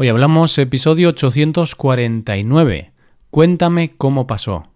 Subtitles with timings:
[0.00, 2.92] Hoy hablamos episodio 849.
[3.32, 4.68] Cuéntame cómo pasó.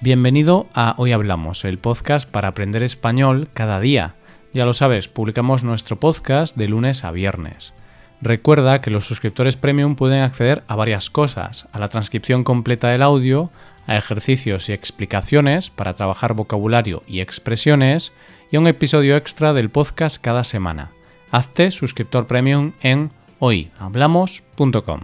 [0.00, 4.14] Bienvenido a Hoy Hablamos, el podcast para aprender español cada día.
[4.52, 7.74] Ya lo sabes, publicamos nuestro podcast de lunes a viernes.
[8.20, 13.02] Recuerda que los suscriptores premium pueden acceder a varias cosas, a la transcripción completa del
[13.02, 13.50] audio,
[13.86, 18.12] a ejercicios y explicaciones para trabajar vocabulario y expresiones,
[18.50, 20.92] y a un episodio extra del podcast cada semana.
[21.30, 25.00] Hazte suscriptor premium en hoyhablamos.com.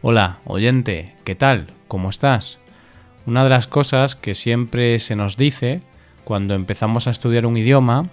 [0.00, 1.66] Hola, oyente, ¿qué tal?
[1.88, 2.58] ¿Cómo estás?
[3.26, 5.82] Una de las cosas que siempre se nos dice
[6.24, 8.08] cuando empezamos a estudiar un idioma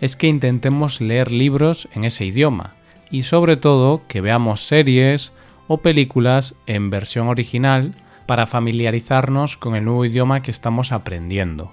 [0.00, 2.74] es que intentemos leer libros en ese idioma
[3.12, 5.32] y sobre todo que veamos series
[5.68, 7.94] o películas en versión original
[8.26, 11.72] para familiarizarnos con el nuevo idioma que estamos aprendiendo.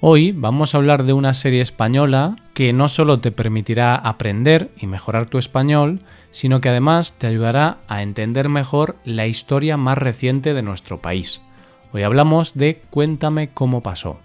[0.00, 4.86] Hoy vamos a hablar de una serie española que no solo te permitirá aprender y
[4.86, 10.52] mejorar tu español, sino que además te ayudará a entender mejor la historia más reciente
[10.52, 11.40] de nuestro país.
[11.92, 14.18] Hoy hablamos de Cuéntame cómo pasó.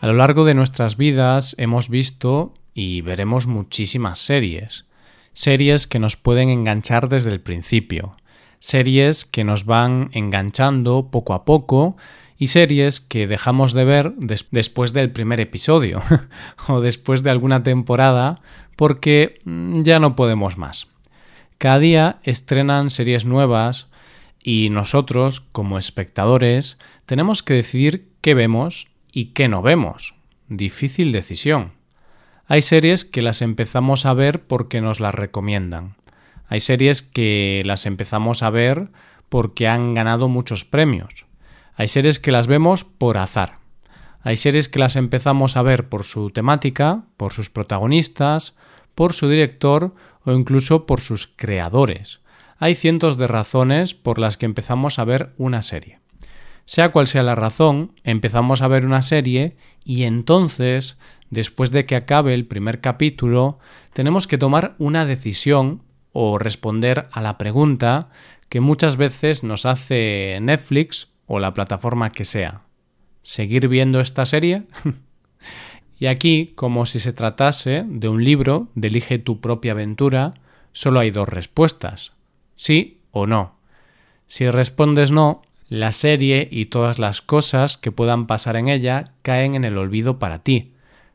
[0.00, 4.84] A lo largo de nuestras vidas hemos visto y veremos muchísimas series.
[5.32, 8.16] Series que nos pueden enganchar desde el principio.
[8.60, 11.96] Series que nos van enganchando poco a poco
[12.36, 16.00] y series que dejamos de ver después del primer episodio
[16.68, 18.40] o después de alguna temporada
[18.76, 20.86] porque mm, ya no podemos más.
[21.58, 23.88] Cada día estrenan series nuevas
[24.40, 28.86] y nosotros, como espectadores, tenemos que decidir qué vemos
[29.18, 30.14] y qué no vemos.
[30.46, 31.72] Difícil decisión.
[32.46, 35.96] Hay series que las empezamos a ver porque nos las recomiendan.
[36.46, 38.92] Hay series que las empezamos a ver
[39.28, 41.26] porque han ganado muchos premios.
[41.74, 43.58] Hay series que las vemos por azar.
[44.22, 48.54] Hay series que las empezamos a ver por su temática, por sus protagonistas,
[48.94, 52.20] por su director o incluso por sus creadores.
[52.58, 55.98] Hay cientos de razones por las que empezamos a ver una serie.
[56.68, 59.56] Sea cual sea la razón, empezamos a ver una serie
[59.86, 60.98] y entonces,
[61.30, 63.58] después de que acabe el primer capítulo,
[63.94, 65.80] tenemos que tomar una decisión
[66.12, 68.10] o responder a la pregunta
[68.50, 72.60] que muchas veces nos hace Netflix o la plataforma que sea.
[73.22, 74.64] ¿Seguir viendo esta serie?
[75.98, 80.32] y aquí, como si se tratase de un libro de Elige tu propia aventura,
[80.72, 82.12] solo hay dos respuestas,
[82.56, 83.56] sí o no.
[84.26, 89.54] Si respondes no, la serie y todas las cosas que puedan pasar en ella caen
[89.54, 90.72] en el olvido para ti.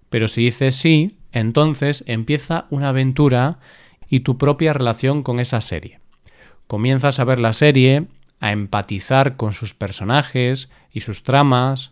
[0.09, 3.59] Pero si dices sí, entonces empieza una aventura
[4.07, 5.99] y tu propia relación con esa serie.
[6.67, 8.05] Comienzas a ver la serie,
[8.39, 11.91] a empatizar con sus personajes y sus tramas,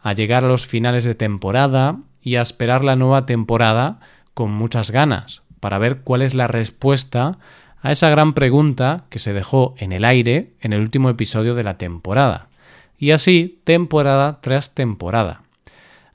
[0.00, 4.00] a llegar a los finales de temporada y a esperar la nueva temporada
[4.34, 7.38] con muchas ganas para ver cuál es la respuesta
[7.82, 11.64] a esa gran pregunta que se dejó en el aire en el último episodio de
[11.64, 12.48] la temporada.
[12.98, 15.42] Y así, temporada tras temporada.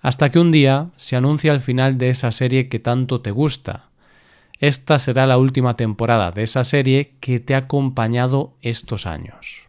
[0.01, 3.89] Hasta que un día se anuncia el final de esa serie que tanto te gusta.
[4.59, 9.63] Esta será la última temporada de esa serie que te ha acompañado estos años.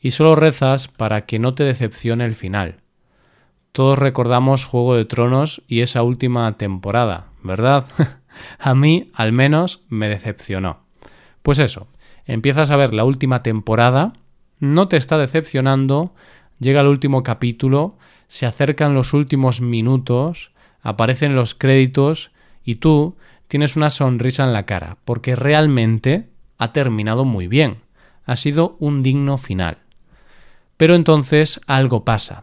[0.00, 2.76] Y solo rezas para que no te decepcione el final.
[3.72, 7.86] Todos recordamos Juego de Tronos y esa última temporada, ¿verdad?
[8.60, 10.87] a mí, al menos, me decepcionó.
[11.48, 11.86] Pues eso,
[12.26, 14.12] empiezas a ver la última temporada,
[14.60, 16.12] no te está decepcionando,
[16.60, 17.96] llega el último capítulo,
[18.28, 20.50] se acercan los últimos minutos,
[20.82, 22.32] aparecen los créditos
[22.66, 23.16] y tú
[23.46, 26.28] tienes una sonrisa en la cara, porque realmente
[26.58, 27.78] ha terminado muy bien,
[28.26, 29.78] ha sido un digno final.
[30.76, 32.42] Pero entonces algo pasa.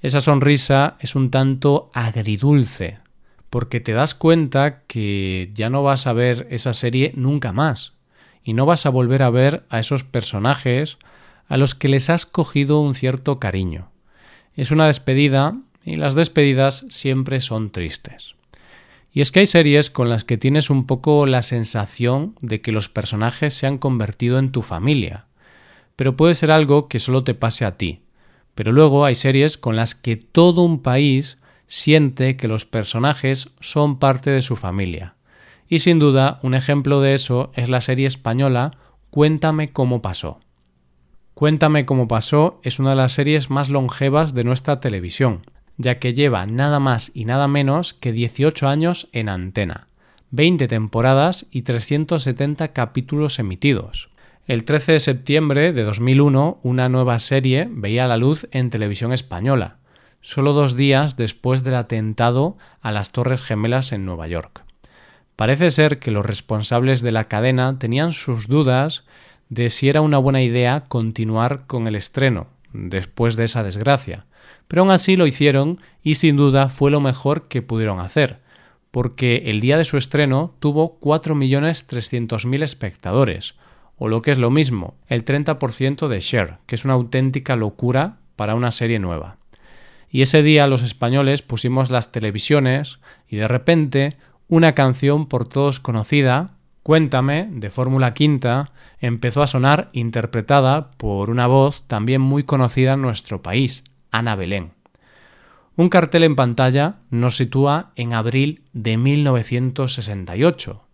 [0.00, 2.98] Esa sonrisa es un tanto agridulce,
[3.48, 7.94] porque te das cuenta que ya no vas a ver esa serie nunca más
[8.44, 10.98] y no vas a volver a ver a esos personajes
[11.48, 13.90] a los que les has cogido un cierto cariño.
[14.54, 18.34] Es una despedida y las despedidas siempre son tristes.
[19.12, 22.72] Y es que hay series con las que tienes un poco la sensación de que
[22.72, 25.26] los personajes se han convertido en tu familia,
[25.96, 28.02] pero puede ser algo que solo te pase a ti.
[28.54, 33.98] Pero luego hay series con las que todo un país siente que los personajes son
[33.98, 35.14] parte de su familia.
[35.68, 38.72] Y sin duda, un ejemplo de eso es la serie española
[39.14, 40.40] Cuéntame cómo pasó.
[41.34, 45.42] Cuéntame cómo pasó es una de las series más longevas de nuestra televisión,
[45.76, 49.86] ya que lleva nada más y nada menos que 18 años en antena,
[50.32, 54.10] 20 temporadas y 370 capítulos emitidos.
[54.46, 59.78] El 13 de septiembre de 2001, una nueva serie veía la luz en televisión española,
[60.22, 64.63] solo dos días después del atentado a las Torres Gemelas en Nueva York.
[65.36, 69.04] Parece ser que los responsables de la cadena tenían sus dudas
[69.48, 74.26] de si era una buena idea continuar con el estreno después de esa desgracia,
[74.68, 78.40] pero aún así lo hicieron y sin duda fue lo mejor que pudieron hacer,
[78.90, 83.54] porque el día de su estreno tuvo 4.300.000 espectadores,
[83.96, 88.18] o lo que es lo mismo, el 30% de share, que es una auténtica locura
[88.36, 89.36] para una serie nueva.
[90.10, 94.12] Y ese día los españoles pusimos las televisiones y de repente
[94.48, 96.54] una canción por todos conocida,
[96.84, 103.00] Cuéntame, de Fórmula Quinta, empezó a sonar interpretada por una voz también muy conocida en
[103.00, 104.72] nuestro país, Ana Belén.
[105.76, 110.84] Un cartel en pantalla nos sitúa en abril de 1968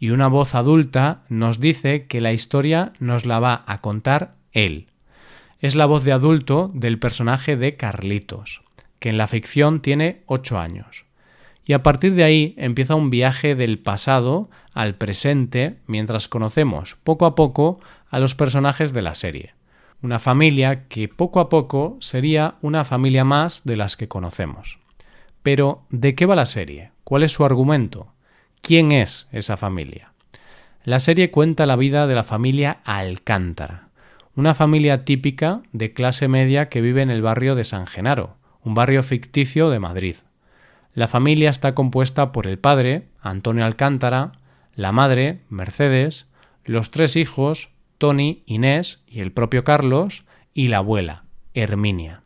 [0.00, 4.88] y una voz adulta nos dice que la historia nos la va a contar él.
[5.60, 8.62] Es la voz de adulto del personaje de Carlitos,
[8.98, 11.07] que en la ficción tiene 8 años.
[11.68, 17.26] Y a partir de ahí empieza un viaje del pasado al presente mientras conocemos poco
[17.26, 17.78] a poco
[18.08, 19.52] a los personajes de la serie.
[20.00, 24.78] Una familia que poco a poco sería una familia más de las que conocemos.
[25.42, 26.92] Pero, ¿de qué va la serie?
[27.04, 28.14] ¿Cuál es su argumento?
[28.62, 30.14] ¿Quién es esa familia?
[30.84, 33.88] La serie cuenta la vida de la familia Alcántara,
[34.34, 38.72] una familia típica de clase media que vive en el barrio de San Genaro, un
[38.72, 40.16] barrio ficticio de Madrid.
[40.94, 44.32] La familia está compuesta por el padre, Antonio Alcántara,
[44.74, 46.26] la madre, Mercedes,
[46.64, 50.24] los tres hijos, Tony, Inés y el propio Carlos,
[50.54, 51.24] y la abuela,
[51.54, 52.22] Herminia.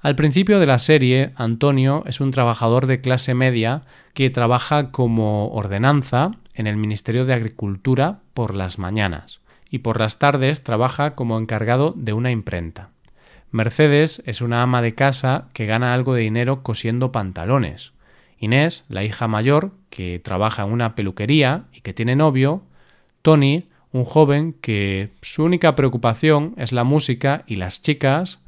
[0.00, 3.82] Al principio de la serie, Antonio es un trabajador de clase media
[4.14, 10.18] que trabaja como ordenanza en el Ministerio de Agricultura por las mañanas y por las
[10.18, 12.90] tardes trabaja como encargado de una imprenta.
[13.52, 17.92] Mercedes es una ama de casa que gana algo de dinero cosiendo pantalones.
[18.38, 22.62] Inés, la hija mayor, que trabaja en una peluquería y que tiene novio.
[23.22, 28.40] Tony, un joven que su única preocupación es la música y las chicas.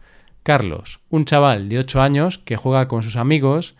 [0.44, 3.75] Carlos, un chaval de 8 años que juega con sus amigos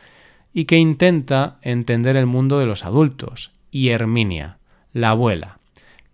[0.53, 3.53] y que intenta entender el mundo de los adultos.
[3.71, 4.59] Y Herminia,
[4.93, 5.59] la abuela,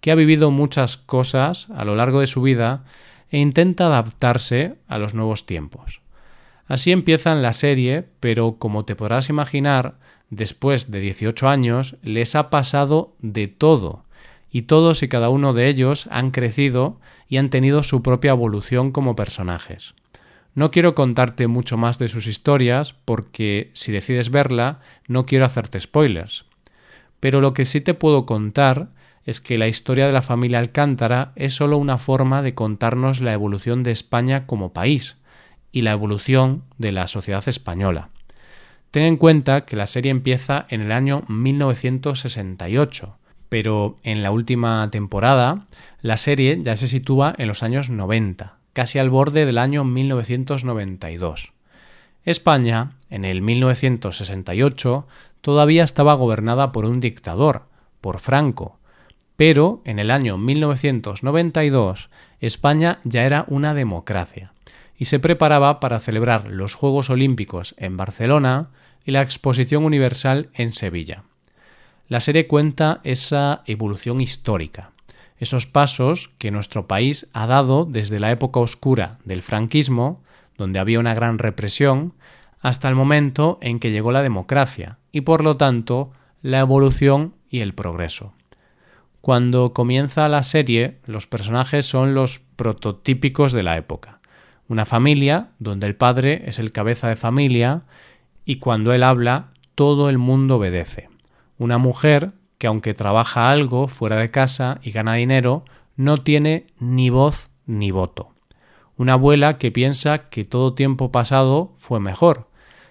[0.01, 2.85] que ha vivido muchas cosas a lo largo de su vida
[3.31, 6.01] e intenta adaptarse a los nuevos tiempos.
[6.67, 9.95] Así empiezan la serie, pero como te podrás imaginar,
[10.31, 14.05] después de 18 años les ha pasado de todo,
[14.51, 18.93] y todos y cada uno de ellos han crecido y han tenido su propia evolución
[18.93, 19.95] como personajes.
[20.55, 25.79] No quiero contarte mucho más de sus historias porque si decides verla no quiero hacerte
[25.79, 26.47] spoilers.
[27.21, 28.89] Pero lo que sí te puedo contar
[29.29, 33.35] es que la historia de la familia Alcántara es solo una forma de contarnos la
[33.35, 35.19] evolución de España como país
[35.71, 38.09] y la evolución de la sociedad española.
[38.91, 43.19] Ten en cuenta que la serie empieza en el año 1968,
[43.51, 45.67] pero en la última temporada
[46.01, 51.53] la serie ya se sitúa en los años 90 casi al borde del año 1992.
[52.25, 55.07] España, en el 1968,
[55.43, 57.65] todavía estaba gobernada por un dictador,
[58.01, 58.78] por Franco,
[59.39, 64.53] pero en el año 1992 España ya era una democracia
[64.99, 68.71] y se preparaba para celebrar los Juegos Olímpicos en Barcelona
[69.05, 71.23] y la Exposición Universal en Sevilla.
[72.09, 74.91] La serie cuenta esa evolución histórica,
[75.39, 80.21] esos pasos que nuestro país ha dado desde la época oscura del franquismo,
[80.57, 82.13] donde había una gran represión,
[82.61, 86.11] hasta el momento en que llegó la democracia y por lo tanto
[86.43, 88.33] la evolución y el progreso.
[89.29, 94.21] Cuando comienza la serie, los personajes son los prototípicos de la época.
[94.69, 97.83] Una familia donde el padre es el cabeza de familia
[98.47, 101.11] y cuando él habla todo el mundo obedece.
[101.59, 107.11] Una mujer que aunque trabaja algo fuera de casa y gana dinero, no tiene ni
[107.11, 108.33] voz ni voto.
[108.97, 112.49] Una abuela que piensa que todo tiempo pasado fue mejor.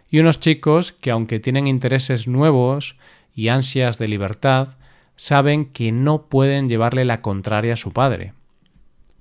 [0.07, 2.95] Y unos chicos que aunque tienen intereses nuevos
[3.33, 4.76] y ansias de libertad,
[5.17, 8.33] saben que no pueden llevarle la contraria a su padre.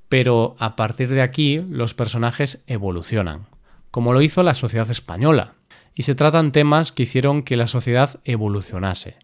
[0.09, 3.47] Pero a partir de aquí los personajes evolucionan,
[3.91, 5.55] como lo hizo la sociedad española,
[5.97, 9.17] y se tratan temas que hicieron que la sociedad evolucionase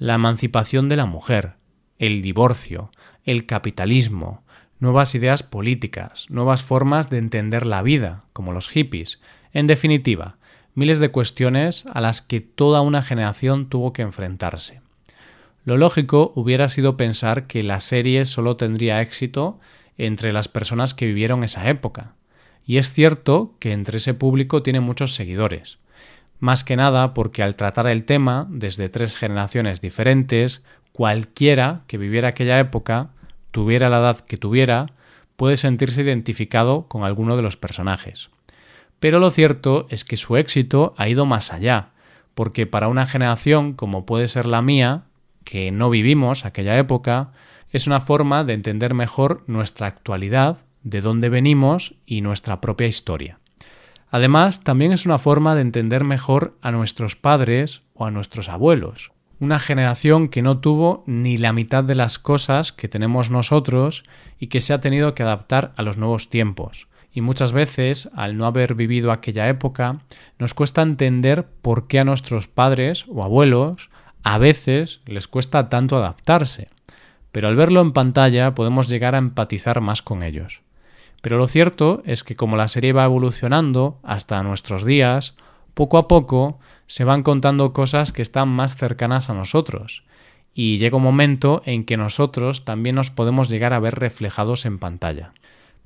[0.00, 1.52] la emancipación de la mujer,
[1.98, 2.90] el divorcio,
[3.24, 4.42] el capitalismo,
[4.78, 9.20] nuevas ideas políticas, nuevas formas de entender la vida, como los hippies,
[9.52, 10.38] en definitiva,
[10.74, 14.80] miles de cuestiones a las que toda una generación tuvo que enfrentarse.
[15.64, 19.60] Lo lógico hubiera sido pensar que la serie solo tendría éxito
[19.98, 22.14] entre las personas que vivieron esa época.
[22.64, 25.78] Y es cierto que entre ese público tiene muchos seguidores.
[26.38, 30.62] Más que nada porque al tratar el tema desde tres generaciones diferentes,
[30.92, 33.10] cualquiera que viviera aquella época,
[33.50, 34.86] tuviera la edad que tuviera,
[35.36, 38.30] puede sentirse identificado con alguno de los personajes.
[39.00, 41.88] Pero lo cierto es que su éxito ha ido más allá,
[42.34, 45.04] porque para una generación como puede ser la mía,
[45.50, 47.32] que no vivimos aquella época,
[47.70, 53.40] es una forma de entender mejor nuestra actualidad, de dónde venimos y nuestra propia historia.
[54.10, 59.10] Además, también es una forma de entender mejor a nuestros padres o a nuestros abuelos,
[59.40, 64.04] una generación que no tuvo ni la mitad de las cosas que tenemos nosotros
[64.38, 66.86] y que se ha tenido que adaptar a los nuevos tiempos.
[67.12, 69.98] Y muchas veces, al no haber vivido aquella época,
[70.38, 73.90] nos cuesta entender por qué a nuestros padres o abuelos
[74.22, 76.68] a veces les cuesta tanto adaptarse.
[77.32, 80.62] Pero al verlo en pantalla podemos llegar a empatizar más con ellos.
[81.22, 85.34] Pero lo cierto es que como la serie va evolucionando hasta nuestros días,
[85.74, 90.04] poco a poco se van contando cosas que están más cercanas a nosotros,
[90.54, 94.78] y llega un momento en que nosotros también nos podemos llegar a ver reflejados en
[94.78, 95.32] pantalla.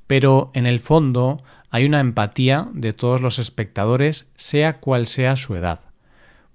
[0.07, 1.37] Pero en el fondo
[1.71, 5.81] hay una empatía de todos los espectadores, sea cual sea su edad.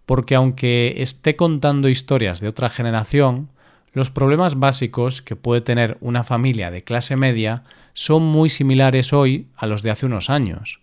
[0.09, 3.51] Porque aunque esté contando historias de otra generación,
[3.93, 7.63] los problemas básicos que puede tener una familia de clase media
[7.93, 10.81] son muy similares hoy a los de hace unos años.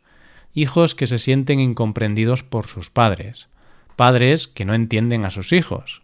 [0.54, 3.48] Hijos que se sienten incomprendidos por sus padres,
[3.96, 6.02] padres que no entienden a sus hijos,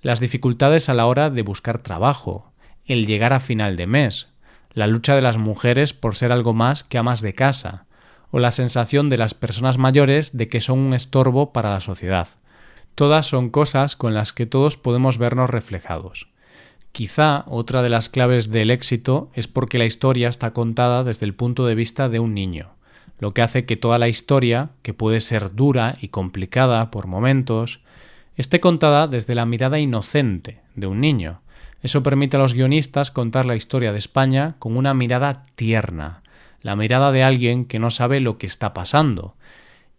[0.00, 2.52] las dificultades a la hora de buscar trabajo,
[2.86, 4.28] el llegar a final de mes,
[4.72, 7.86] la lucha de las mujeres por ser algo más que amas de casa,
[8.30, 12.28] o la sensación de las personas mayores de que son un estorbo para la sociedad.
[12.94, 16.28] Todas son cosas con las que todos podemos vernos reflejados.
[16.92, 21.34] Quizá otra de las claves del éxito es porque la historia está contada desde el
[21.34, 22.72] punto de vista de un niño,
[23.18, 27.80] lo que hace que toda la historia, que puede ser dura y complicada por momentos,
[28.36, 31.40] esté contada desde la mirada inocente de un niño.
[31.82, 36.22] Eso permite a los guionistas contar la historia de España con una mirada tierna,
[36.60, 39.34] la mirada de alguien que no sabe lo que está pasando,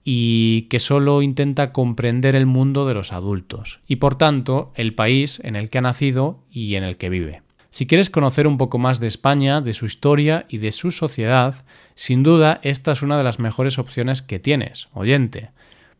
[0.03, 5.39] y que solo intenta comprender el mundo de los adultos y por tanto el país
[5.43, 7.41] en el que ha nacido y en el que vive.
[7.69, 11.65] Si quieres conocer un poco más de España, de su historia y de su sociedad,
[11.95, 15.50] sin duda esta es una de las mejores opciones que tienes, oyente,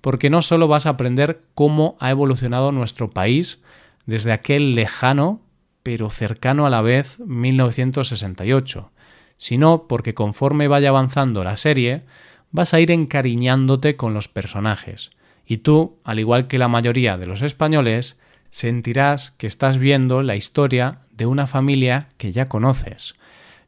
[0.02, 3.60] porque no solo vas a aprender cómo ha evolucionado nuestro país
[4.06, 5.42] desde aquel lejano,
[5.82, 8.92] pero cercano a la vez 1968,
[9.38, 12.04] sino porque conforme vaya avanzando la serie,
[12.54, 15.12] vas a ir encariñándote con los personajes,
[15.46, 18.18] y tú, al igual que la mayoría de los españoles,
[18.50, 23.16] sentirás que estás viendo la historia de una familia que ya conoces.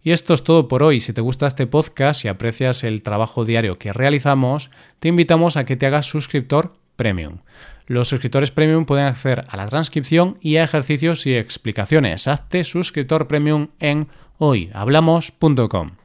[0.04, 1.02] Y esto es todo por hoy.
[1.02, 5.66] Si te gusta este podcast y aprecias el trabajo diario que realizamos, te invitamos a
[5.66, 7.40] que te hagas suscriptor premium.
[7.88, 12.28] Los suscriptores premium pueden acceder a la transcripción y a ejercicios y explicaciones.
[12.28, 16.05] Hazte suscriptor premium en hoyhablamos.com.